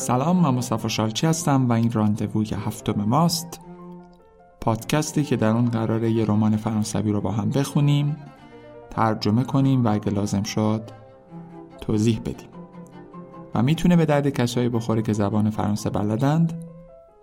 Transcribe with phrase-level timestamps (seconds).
[0.00, 3.60] سلام من مصطفی شالچی هستم و این راندووی هفتم ماست.
[4.60, 8.16] پادکستی که در اون قراره یه رمان فرانسوی رو با هم بخونیم
[8.90, 10.82] ترجمه کنیم و اگه لازم شد
[11.80, 12.48] توضیح بدیم.
[13.54, 16.64] و می‌تونه به درد کسایی بخوره که زبان فرانسه بلدند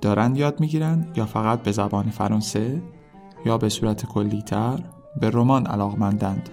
[0.01, 2.81] دارند یاد می‌گیرند یا فقط به زبان فرانسه
[3.45, 4.79] یا به صورت کلیتر
[5.21, 6.49] به رمان علاقمندند.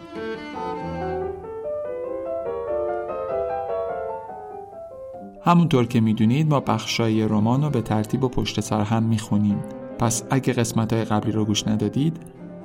[5.45, 9.59] همونطور که می‌دونید ما بخشای رمان رو به ترتیب و پشت سر هم می‌خونیم.
[9.99, 12.17] پس اگه قسمت های قبلی رو گوش ندادید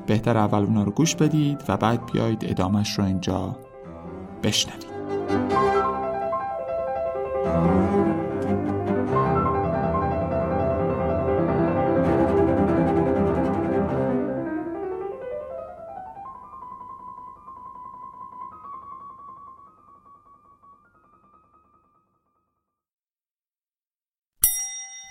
[0.08, 3.56] بهتر اول اونا رو گوش بدید و بعد بیایید ادامش رو اینجا
[4.44, 4.86] بشنوید.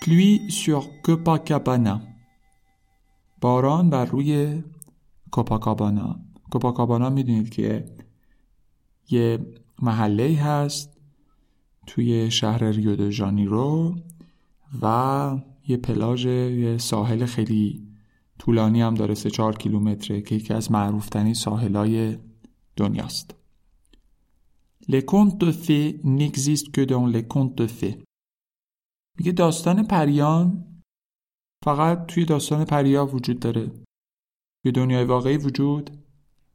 [0.08, 2.00] Pluie sur Copacabana.
[3.40, 4.62] باران بر روی
[5.30, 6.20] کوپاکابانا
[6.50, 7.84] کوپاکابانا می‌دونید که
[9.10, 9.38] یه
[9.82, 10.98] محله هست
[11.86, 13.96] توی شهر ریو دو ژانیرو
[14.82, 15.36] و
[15.68, 17.88] یه پلاژ یه ساحل خیلی
[18.38, 22.18] طولانی هم داره سه چهار کیلومتره که یکی از معروفترین ساحلای
[22.76, 23.34] دنیاست.
[24.88, 28.07] Les contes de fées n'existent que dans les contes de fées.
[29.18, 30.64] میگه داستان پریان
[31.64, 33.70] فقط توی داستان پریا وجود داره.
[34.62, 35.90] توی دنیای واقعی وجود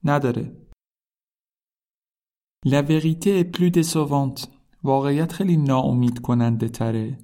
[0.03, 0.57] نداره.
[2.65, 4.47] La vérité est plus décevante.
[4.83, 7.17] واقعیت خیلی ناامید کننده تره.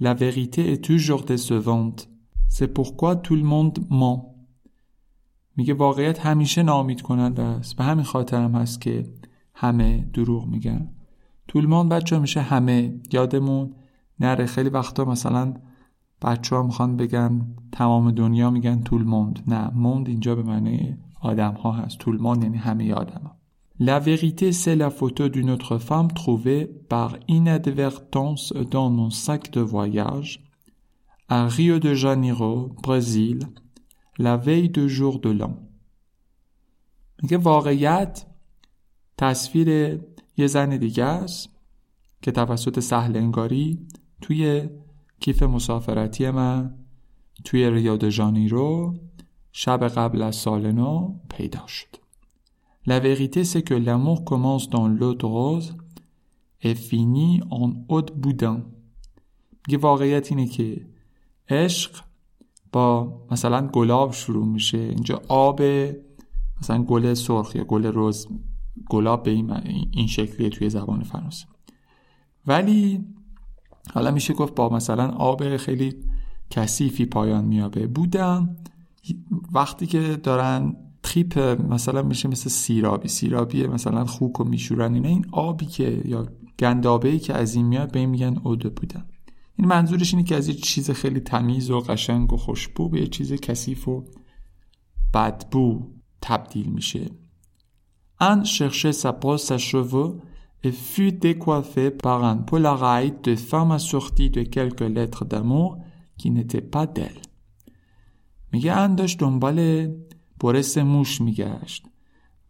[0.00, 2.08] La vérité est toujours décevante.
[2.48, 4.34] C'est pourquoi tout le monde ment.
[5.56, 7.76] میگه واقعیت همیشه ناامید کننده است.
[7.76, 9.14] به همین خاطر هم هست که
[9.54, 10.94] همه دروغ میگن.
[11.48, 13.00] طولمان بچه میشه همه.
[13.12, 13.74] یادمون
[14.20, 15.54] نره خیلی وقتا مثلا
[16.22, 21.54] بچه ها می‌خوان بگن تمام دنیا میگن طول موند نه موند اینجا به معنی آدم
[21.54, 23.36] ها هست طول موند یعنی همه آدم ها.
[23.80, 29.60] La vérité c'est la photo d'une autre femme trouvée par inadvertance dans mon sac de
[29.60, 30.44] voyage
[31.28, 33.40] à Rio de Janeiro, Brésil,
[34.16, 35.54] la veille de jour de l'an.
[37.22, 38.26] میگه واقعیت
[39.18, 40.00] تصویر
[40.36, 41.48] یه زن دیگه است
[42.22, 43.86] که توسط سهل انگاری
[44.20, 44.68] توی
[45.20, 46.74] کیف مسافرتی من
[47.44, 48.94] توی ریو د ژانیرو
[49.52, 51.96] شب قبل از سال نو پیدا شد.
[52.86, 55.76] La vérité c'est que l'amour commence dans l'eau de rose
[56.62, 58.62] et finit en eau de boudin.
[59.66, 60.86] میگه واقعیت اینه که
[61.48, 62.04] عشق
[62.72, 65.62] با مثلا گلاب شروع میشه اینجا آب
[66.60, 68.28] مثلا گل سرخ یا گل روز
[68.90, 69.50] گلاب به این,
[69.90, 71.46] این شکلیه توی زبان فرانسه
[72.46, 73.04] ولی
[73.92, 75.94] حالا میشه گفت با مثلا آب خیلی
[76.50, 77.86] کثیفی پایان میابه.
[77.86, 78.56] بودم.
[79.52, 81.38] وقتی که دارن تریپ
[81.72, 86.26] مثلا میشه مثل سیرابی سیرابی مثلا خوک و میشورن این آبی که یا
[86.58, 89.04] گندابه ای که از این میاد به این میگن اوده بودن.
[89.56, 93.06] این منظورش اینه که از یه چیز خیلی تمیز و قشنگ و خوشبو به یه
[93.06, 94.04] چیز کثیف و
[95.14, 95.90] بدبو
[96.22, 97.10] تبدیل میشه.
[98.20, 100.22] ان à cheveux
[100.64, 105.78] et fut décoiffé par un Polaroid de femme assortie de quelques lettres d'amour
[106.18, 107.20] qui n'étaient pas d'elle.
[108.52, 109.88] میگه داشت دنبال
[110.40, 111.86] برس موش میگشت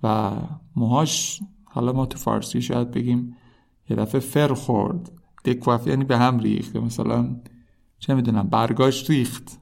[0.03, 0.33] و
[0.77, 3.37] موهاش حالا ما تو فارسی شاید بگیم
[3.91, 5.13] یه دفعه فر خورد.
[5.45, 6.77] دکواف یعنی به هم ریخت.
[6.77, 7.37] مثلا
[7.99, 9.61] چه می‌دونم برگاش ریخت.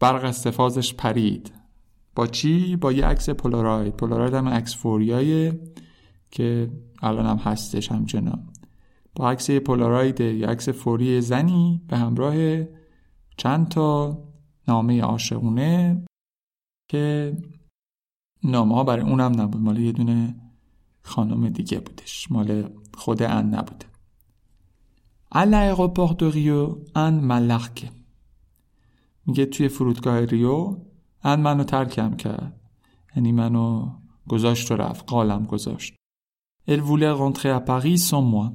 [0.00, 1.52] برق استفازش پرید.
[2.14, 3.96] با چی؟ با یه عکس پولاراید.
[3.96, 5.60] پولاراید هم عکس فوریایه
[6.34, 6.70] که
[7.02, 8.48] الان هم هستش همچنان.
[9.16, 12.64] با عکس پولاراید یا عکس فوری زنی به همراه
[13.36, 14.18] چند تا
[14.68, 16.04] نامه عاشقونه
[16.88, 17.36] که
[18.44, 19.62] نامه ها برای اونم نبود.
[19.62, 20.34] مال یه دونه
[21.02, 22.30] خانم دیگه بودش.
[22.30, 23.86] مال خود ان نبوده
[25.34, 26.62] À l'aéroport de Rio,
[26.94, 27.90] ان ملخکه.
[29.26, 30.76] میگه توی فرودگاه ریو
[31.24, 32.60] ان منو ترکم کرد.
[33.16, 33.90] یعنی منو
[34.28, 35.04] گذاشت و رفت.
[35.06, 35.94] قالم گذاشت.
[36.66, 38.52] Elle voulait rentrer à Paris sans moi.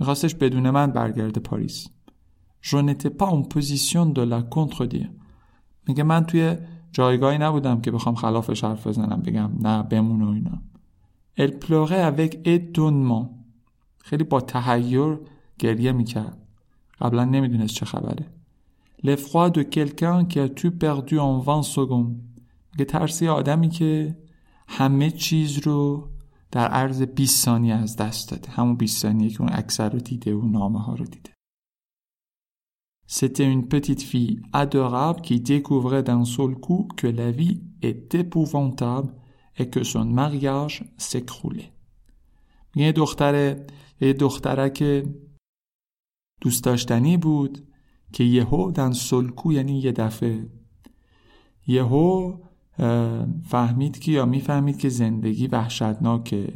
[0.00, 1.88] میخواستش بدون من برگرده پاریس.
[2.62, 5.10] Je n'étais pas en position de la contredire.
[5.88, 6.56] میگه من توی
[6.92, 10.62] جایگاهی نبودم که بخوام خلافش حرف بزنم بگم نه بمون و اینا.
[11.38, 13.28] Elle pleurait avec étonnement.
[13.98, 15.18] خیلی با تحیر
[15.58, 16.38] گریه می‌کرد.
[17.00, 18.26] قبلا نمی‌دونست چه خبره.
[19.04, 22.14] L'effroi de quelqu'un qui a tout perdu en 20 secondes.
[22.72, 24.16] میگه ترسی آدمی که
[24.68, 26.08] همه چیز رو
[26.50, 30.34] در عرض 20 ثانیه از دست داده همون 20 ثانیه که اون اکثر رو دیده
[30.34, 31.30] و نامه ها رو دیده
[33.18, 39.12] C'était une petite fille adorable qui découvrait d'un seul coup que la vie est épouvantable
[39.58, 41.72] et que son mariage s'écroulait.
[42.76, 43.56] یه دختر
[44.00, 45.04] یه دخترک
[46.40, 47.68] دوست داشتنی بود
[48.12, 50.48] که یهو دن سلکو یعنی یه دفعه
[51.66, 52.38] یهو
[53.44, 56.52] فهمید که یا می‌فهمید که زندگی وحشتناکه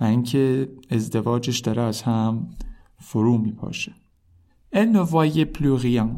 [0.00, 2.50] و اینکه ازدواجش داره از هم
[2.98, 3.94] فرو میپاشه
[4.72, 6.08] Elle ne voyait plus rien.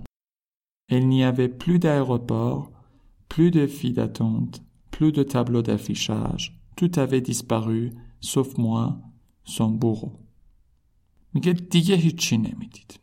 [0.91, 2.73] Elle n'y avait plus d'aéroport,
[3.29, 4.55] plus de filles d'attente,
[4.91, 6.45] plus de tableaux d'affichage.
[6.79, 8.85] Tout avait disparu, sauf moi,
[9.45, 10.13] son bourreau.
[11.35, 13.01] میگه دیگه هیچی نمی‌دید.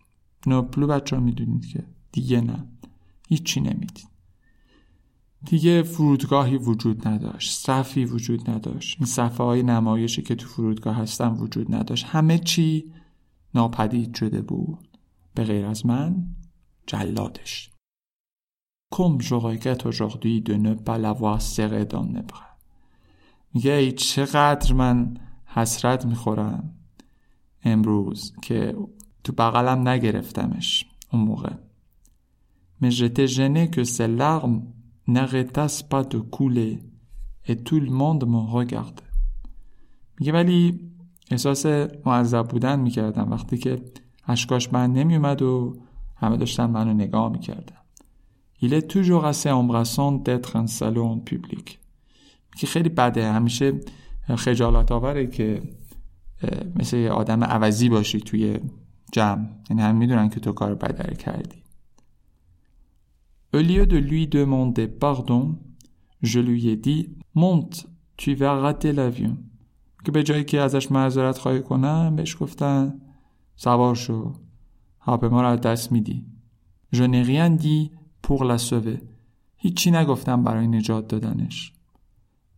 [0.47, 2.67] نوپلو بچه ها می‌دونید که دیگه نه.
[3.29, 4.14] هیچی نمی‌دید.
[5.45, 11.27] دیگه فرودگاهی وجود نداشت صفی وجود نداشت این صفحه های نمایشی که تو فرودگاه هستن
[11.27, 12.93] وجود نداشت همه چی
[13.55, 14.97] ناپدید شده بود
[15.35, 16.25] به غیر از من
[16.87, 17.69] جلادش
[18.95, 20.73] Comme je regrette aujourd'hui de ne
[22.31, 22.45] pas.
[23.53, 26.75] میگه ای چقدر من حسرت می‌خورم
[27.63, 28.75] امروز که
[29.23, 31.53] تو بغلم نگرفتمش اون موقع.
[32.81, 32.91] Mais
[33.75, 34.61] que ces larmes
[35.07, 36.79] n'arrêtassent pas de couler
[37.45, 39.01] et tout le monde me regarde.
[40.19, 40.79] میگه ولی
[41.31, 41.65] احساس
[42.05, 43.81] معذب بودن می‌کردم وقتی که
[44.27, 45.75] اشکاش من نمیومد و
[46.15, 47.75] همه داشتن منو نگاه می‌کردن
[48.61, 51.77] Il est toujours assez embrassant d'être un salon public.
[52.57, 53.79] که خیلی بده همیشه
[54.35, 55.61] خجالت آوره که
[56.75, 58.59] مثل آدم عوضی باشی توی
[59.11, 61.64] جمع یعنی هم می‌دونن که تو کار بدر کردی
[63.55, 65.57] Au lieu de lui demander pardon,
[66.21, 67.87] je lui ai dit monte,
[68.17, 69.37] tu vas rater l'avion.
[70.05, 73.01] که به جایی که ازش معذرت خواهی کنم بهش گفتن
[73.55, 74.33] سوار شو
[74.99, 76.25] هواپیما رو از دست میدی
[76.93, 77.91] Je n'ai rien dit
[78.21, 79.01] pour la sauver.
[79.55, 81.73] هیچی نگفتم برای نجات دادنش.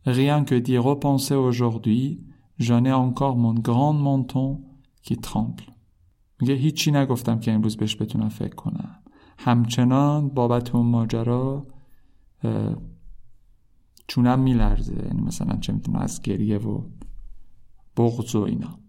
[0.08, 2.22] Rien que d'y repenser aujourd'hui,
[2.60, 4.62] j'en ai encore mon grand menton
[5.04, 5.72] qui tremble.
[6.42, 8.96] میگه هیچی نگفتم که امروز بهش بتونم فکر کنم.
[9.38, 11.68] همچنان بابت اون ماجرا
[14.08, 16.82] چونم میلرزه یعنی مثلا چه می‌تونم از گریه و
[17.98, 18.80] بغض و اینا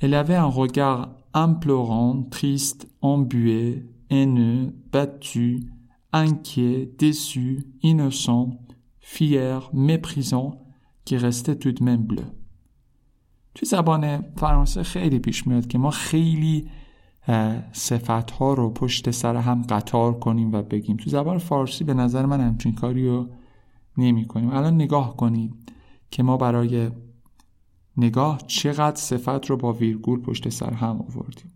[0.00, 5.72] Elle avait un regard implorant, triste, embué, haineux, battu,
[6.12, 8.60] inquiet, déçu, innocent,
[9.00, 10.50] fier, méprisant,
[11.04, 12.26] qui restait tout de même bleu.
[13.54, 16.70] توی زبان فرانسه خیلی پیش میاد که ما خیلی
[17.72, 20.96] صفت ها رو پشت سر هم قطار کنیم و بگیم.
[20.96, 23.28] تو زبان فارسی به نظر من همچین کاری رو
[23.96, 24.50] نمی کنیم.
[24.50, 25.72] الان نگاه کنید
[26.10, 26.90] که ما برای
[27.96, 31.52] نگاه چقدر صفت رو با ویرگول پشت سر هم آوردیم.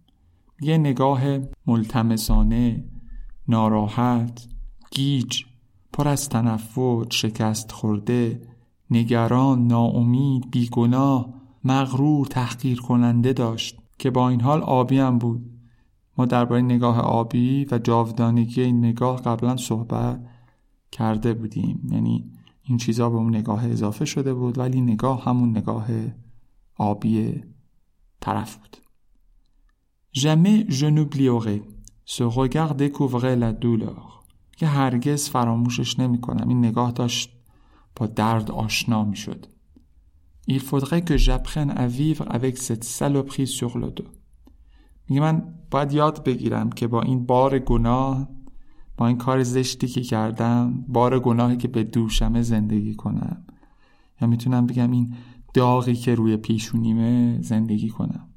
[0.60, 1.22] یه نگاه
[1.66, 2.84] ملتمسانه
[3.48, 4.48] ناراحت
[4.90, 5.42] گیج
[5.92, 8.42] پر از تنفر شکست خورده
[8.90, 11.34] نگران ناامید بیگناه
[11.64, 15.50] مغرور تحقیر کننده داشت که با این حال آبی هم بود.
[16.19, 20.21] ما درباره نگاه آبی و جاودانگی این نگاه قبلا صحبت
[20.92, 21.88] کرده بودیم.
[21.90, 22.31] یعنی
[22.62, 25.87] این چیزا به اون نگاه اضافه شده بود ولی نگاه همون نگاه
[26.76, 27.42] آبی
[28.21, 28.76] طرف بود.
[30.14, 31.62] Jamais je n'oublierai
[32.04, 34.23] ce regard découvrait la douleur
[34.57, 36.49] که هرگز فراموشش نمی کنم.
[36.49, 37.31] این نگاه داشت
[37.97, 39.47] با درد آشنا می شد.
[40.49, 44.22] Il faudrait que j'apprenne à vivre avec cette saloperie sur le dos.
[45.09, 48.28] میگه من باید یاد بگیرم که با این بار گناه
[48.97, 53.44] با این کار زشتی که کردم بار گناهی که به دوشمه زندگی کنم.
[54.21, 55.14] یا می‌تونم بگم این
[55.54, 58.28] داغی که روی پیشونیمه زندگی کنم.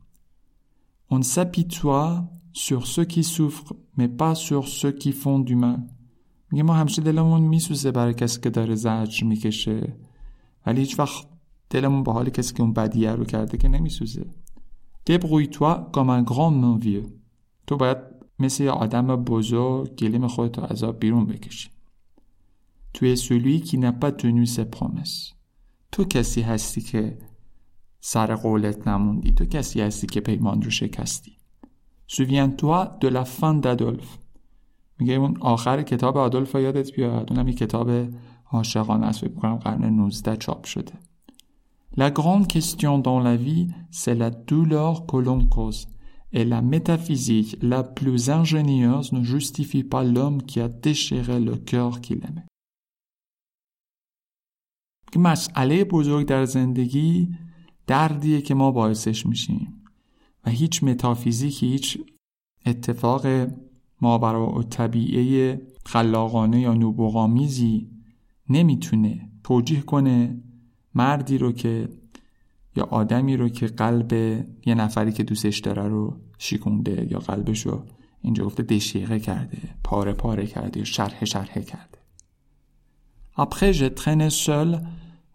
[1.12, 5.79] On s'apitoie sur ceux qui souffrent mais pas sur ceux qui font du mal.
[6.51, 9.98] میگه ما همیشه دلمون میسوزه برای کسی که داره زجر می‌کشه
[10.65, 11.27] ولی هیچ وقت
[11.69, 14.25] دلمون به حال کسی که اون بدیه رو کرده که نمیسوزه.
[15.05, 16.79] Débrouille-toi comme un grand non
[17.67, 17.97] تو باید
[18.39, 21.69] مثل یه آدم بزرگ گلیم خودتو از آب بیرون بکشی
[22.93, 24.65] توی celui qui n'a pas tenu
[25.91, 27.17] تو کسی هستی که
[28.00, 31.35] سر قولت نموندی تو کسی هستی که پیمان رو شکستی
[32.07, 34.19] Souviens-toi de la fin d'Adolphe.
[35.00, 37.91] میگه اون آخر کتاب آدولف یادت بیاد اونم یه کتاب
[38.51, 40.93] عاشقانه است فکر کنم قرن 19 چاپ شده
[41.97, 45.87] La grande question dans la vie, c'est la douleur que l'on cause.
[46.33, 52.01] Et la métaphysique la plus ingénieuse ne justifie pas l'homme qui a déchiré le cœur
[52.01, 52.45] qu'il aimait.
[55.17, 57.29] مسئله بزرگ در زندگی
[57.87, 59.83] دردیه که ما باعثش میشیم
[60.45, 61.97] و هیچ متافیزیکی هیچ
[62.65, 63.27] اتفاق
[64.01, 67.89] ماورا و طبیعه خلاقانه یا نوبغامیزی
[68.49, 70.41] نمی‌تونه توجیه کنه
[70.95, 71.89] مردی رو که
[72.75, 74.13] یا آدمی رو که قلب
[74.65, 77.83] یه نفری که دوستش داره رو شیکونده یا قلبش رو
[78.21, 81.95] اینجا گفته دشیقه کرده پاره پاره کرده یا شرح شرحه کرده
[83.37, 84.81] Après j'ai traîné seul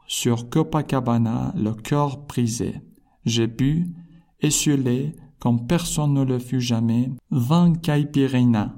[0.06, 2.74] sur Copacabana le cœur brisé.
[3.26, 3.94] J'ai bu,
[4.40, 8.74] essuelé, comme personne ne le fut jamais, vingt caipirina.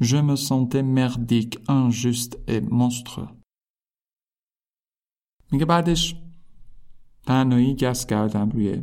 [0.00, 3.28] Je me sentais merdique, injuste et monstrueux.
[5.52, 6.16] میگه بعدش
[7.26, 8.82] تنهایی گس کردم روی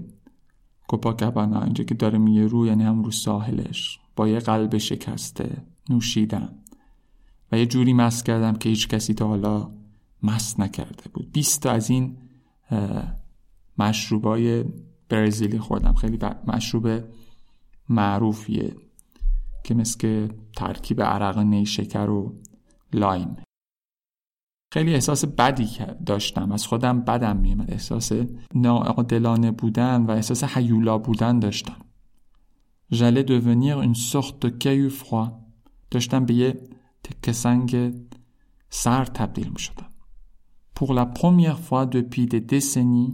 [0.88, 1.62] کوپاکابانا.
[1.62, 4.00] اینجا که داره میگه رو یعنی هم رو ساحلش.
[4.15, 5.58] با یه قلب شکسته
[5.89, 6.55] نوشیدم.
[7.51, 9.72] و یه جوری مست کردم که هیچ کسی تا حالا
[10.24, 11.32] مست نکرده بود.
[11.32, 12.17] 20 تا از این
[13.77, 14.65] مشروبای
[15.10, 15.93] برزیلی خوردم.
[15.93, 17.03] خیلی مشروب
[17.89, 18.75] معروفیه.
[19.63, 22.36] که مثل ترکیب عرق نیشکر و
[22.93, 23.36] لایم.
[24.74, 25.70] خیلی احساس بدی
[26.06, 26.51] داشتم.
[26.51, 28.12] از خودم بدم میومد احساس
[28.56, 31.77] ناعادلانه بودن و احساس حیولا بودن داشتم.
[32.92, 35.32] J'allais devenir une sorte de caillou froid.
[35.92, 36.60] داشتم به یه
[37.03, 37.94] تکه سنگ
[38.70, 39.89] سر تبدیل می شدم
[40.80, 43.13] pour la première fois depuis des décennies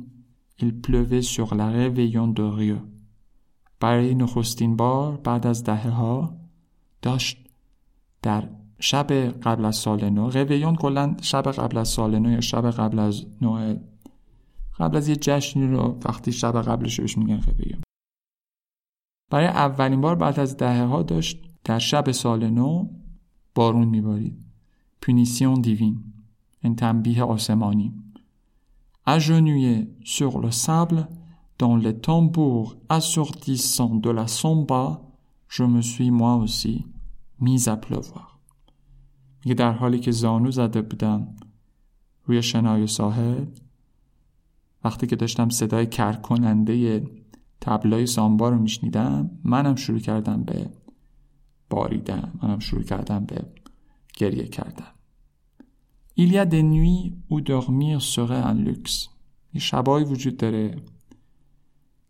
[0.59, 2.79] il pleuvait sur la réveillon de Rio
[3.79, 6.37] برای نخستین بار بعد از دهه ها
[7.01, 7.37] داشت
[8.21, 9.11] در شب
[9.43, 10.29] قبل از سال نو.
[10.29, 13.75] رویون کلا شب قبل از سال نو یا شب قبل از نو
[14.79, 17.81] قبل از یه جشنی رو وقتی شب قبلش بهش میگن رویون
[19.29, 22.87] برای اولین بار بعد از دهه ها داشت در شب سال نو
[23.55, 24.45] بارون میبارید.
[25.01, 26.03] پونیسیون دیوین
[26.61, 27.93] این تنبیه آسمانی.
[29.07, 31.07] Agenouillé sur le sable
[31.57, 35.01] dans les tambours assourdissants de la samba
[35.47, 36.85] je me suis moi aussi
[37.65, 38.28] à pleuvoir.
[39.45, 41.27] میگه در حالی که زانو زده بودم
[42.25, 43.45] روی شنای ساحل
[44.83, 47.03] وقتی که داشتم صدای کرکننده
[47.61, 50.69] تبلای سامبا رو میشنیدم منم شروع کردم به
[51.69, 53.45] باریدن منم شروع کردم به
[54.17, 54.87] گریه کردن
[56.21, 57.97] Il y a des nuits où dormir.
[59.53, 60.75] یه شبایی وجود داره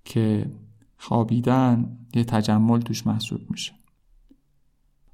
[0.06, 0.52] که
[0.98, 3.79] خوابیدن یه تجمل توش محسوب میشه.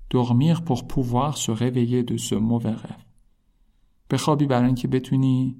[0.09, 3.05] Dormir pour pouvoir se réveiller de ce mauvais rêve.
[4.09, 5.55] بخوابی برای اینکه بتونی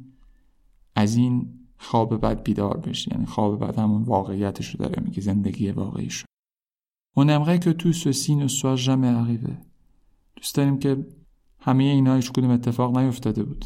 [0.95, 5.71] از این خواب بد بیدار بشی یعنی خواب بد همون واقعیتش رو داره میگه زندگی
[5.71, 6.25] واقعیش رو
[7.17, 9.53] On aimerait que tout ceci ne soit jamais arrivé.
[10.35, 11.05] دوست داریم که
[11.59, 13.65] همه اینا هیچ کدوم اتفاق نیفتاده بود.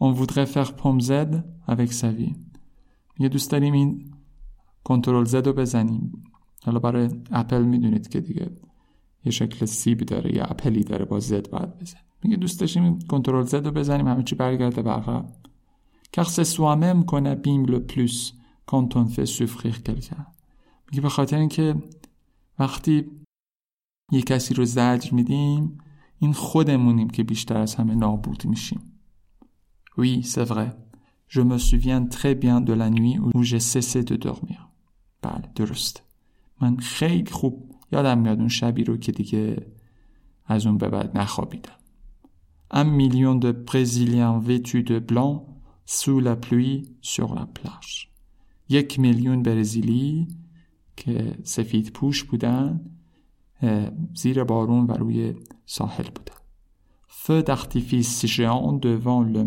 [0.00, 1.10] On voudrait faire pomme Z
[1.66, 2.34] avec sa vie.
[3.18, 4.14] میگه دوست داریم این
[4.84, 6.22] کنترل زد رو بزنیم.
[6.62, 8.50] حالا برای اپل می‌دونید که دیگه
[9.24, 13.42] یه شکل سیب داره یا اپلی داره با زد باید بزن میگه دوست داشتیم کنترل
[13.42, 15.24] زد رو بزنیم همه چی برگرده به عقب
[16.16, 18.34] car c'est soi-même qu'on abîme le plus
[18.70, 19.06] quand on
[20.90, 21.74] میگه به خاطر اینکه
[22.58, 23.06] وقتی
[24.12, 25.78] یه کسی رو زجر میدیم
[26.18, 28.94] این خودمونیم که بیشتر از همه نابود میشیم
[29.96, 30.70] Oui, c'est vrai.
[31.28, 34.68] Je me souviens très bien de la nuit où j'ai cessé de dormir.
[35.22, 36.02] بله درست.
[36.60, 39.66] من خیلی خوب یادم میاد اون شبی رو که دیگه
[40.46, 41.72] از اون به بعد نخوابیدم.
[42.70, 45.34] Un million de Brésiliens vêtus de blanc
[45.86, 48.08] sous la pluie sur la plage.
[48.68, 50.28] یک میلیون برزیلی
[50.96, 52.80] که سفید پوش بودن
[54.14, 55.34] زیر بارون و روی
[55.66, 56.34] ساحل بودن.
[57.08, 59.44] Feu d'artifice géant devant le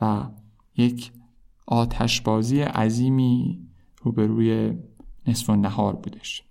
[0.00, 0.30] و
[0.76, 1.12] یک
[1.66, 3.66] آتشبازی عظیمی
[4.02, 4.72] روبروی
[5.26, 6.44] نصف نهار بودش.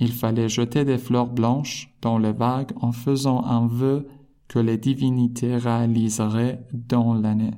[0.00, 4.06] Il fallait jeter des fleurs blanches dans les vagues en faisant un vœu
[4.48, 7.56] que les divinités réaliseraient dans l'année.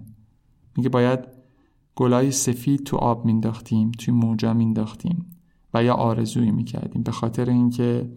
[0.77, 1.21] میگه باید
[1.97, 5.27] گلای سفید تو آب مینداختیم تو موجا مینداختیم
[5.75, 8.11] و یا آرزویی می‌کردیم به خاطر اینکه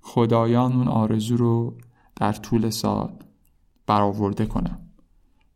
[0.00, 1.74] خدایان اون آرزو رو
[2.16, 3.12] در طول سال
[3.86, 4.78] برآورده کنن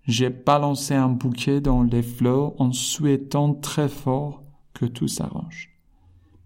[0.09, 4.43] J'ai balancé un bouquet dans les fleurs en souhaitant très fort
[4.75, 5.69] que tout s'arrange.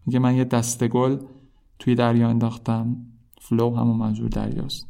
[0.06, 1.18] میگه من یه دسته گل
[1.78, 2.96] توی دریا انداختم
[3.40, 4.86] فلو همون منظور دریاست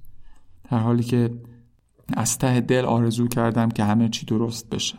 [0.70, 1.40] در حالی که
[2.08, 4.98] از ته دل آرزو کردم که همه چی درست بشه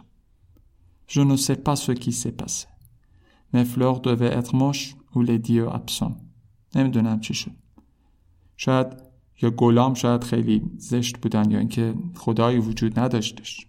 [1.08, 2.68] Je ne sais pas ce qui s'est passé.
[3.54, 6.18] Mes fleurs devaient être moches ou les dieux absents.
[6.76, 7.52] نمی‌دونم چی شد.
[8.58, 8.88] شاید
[9.42, 13.68] یا گلام شاید خیلی زشت بودن یا اینکه خدایی وجود نداشتش.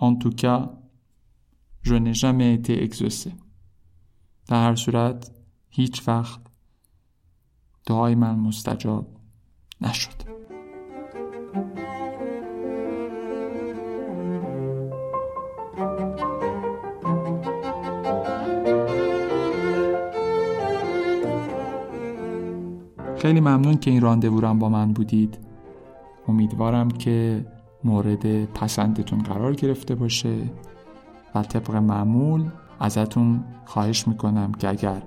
[0.00, 0.68] En tout cas,
[1.82, 3.30] Je n'ai jamais été exaucé.
[4.48, 5.30] در هر صورت
[5.70, 6.40] هیچ وقت
[7.86, 9.06] دعای من مستجاب
[9.80, 10.28] نشد.
[23.18, 25.38] خیلی ممنون که این راند رو هم با من بودید
[26.28, 27.46] امیدوارم که
[27.84, 30.36] مورد پسندتون قرار گرفته باشه
[31.34, 35.02] و طبق معمول ازتون خواهش می‌کنم که اگر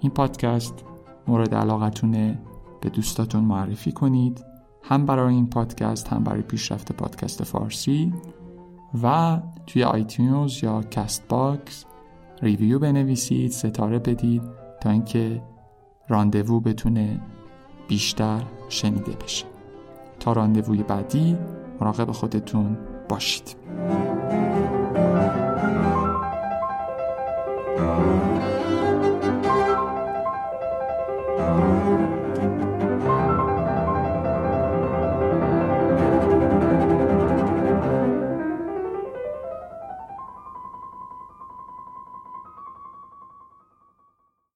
[0.00, 0.84] این پادکست
[1.26, 2.38] مورد علاقتونه
[2.80, 4.44] به دوستاتون معرفی کنید
[4.82, 8.14] هم برای این پادکست هم برای پیشرفت پادکست فارسی
[9.02, 11.84] و توی آیتیونز یا کست باکس
[12.42, 14.42] review بنویسید ستاره بدید
[14.80, 15.42] تا اینکه
[16.08, 17.20] راندوو بتونه
[17.88, 19.46] بیشتر شنیده بشه.
[20.20, 21.36] تا راندووی بعدی
[21.80, 22.76] مراقب خودتون
[23.08, 23.56] باشید.